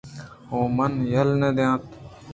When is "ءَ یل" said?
1.05-1.29